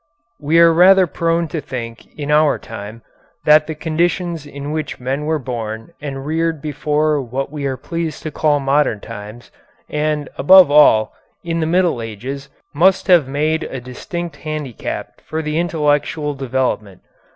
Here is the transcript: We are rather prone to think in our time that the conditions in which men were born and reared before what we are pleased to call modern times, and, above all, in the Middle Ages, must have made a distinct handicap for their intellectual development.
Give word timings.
We 0.39 0.57
are 0.57 0.73
rather 0.73 1.05
prone 1.05 1.47
to 1.49 1.61
think 1.61 2.07
in 2.17 2.31
our 2.31 2.57
time 2.57 3.03
that 3.45 3.67
the 3.67 3.75
conditions 3.75 4.47
in 4.47 4.71
which 4.71 4.99
men 4.99 5.25
were 5.25 5.37
born 5.37 5.93
and 6.01 6.25
reared 6.25 6.59
before 6.59 7.21
what 7.21 7.51
we 7.51 7.67
are 7.67 7.77
pleased 7.77 8.23
to 8.23 8.31
call 8.31 8.59
modern 8.59 8.99
times, 8.99 9.51
and, 9.87 10.27
above 10.39 10.71
all, 10.71 11.13
in 11.43 11.59
the 11.59 11.67
Middle 11.67 12.01
Ages, 12.01 12.49
must 12.73 13.05
have 13.09 13.27
made 13.27 13.61
a 13.65 13.79
distinct 13.79 14.37
handicap 14.37 15.21
for 15.21 15.43
their 15.43 15.53
intellectual 15.53 16.33
development. 16.33 17.01